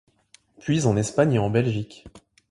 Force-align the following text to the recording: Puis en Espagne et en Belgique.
Puis 0.61 0.87
en 0.87 0.97
Espagne 0.97 1.33
et 1.33 1.37
en 1.37 1.51
Belgique. 1.51 2.07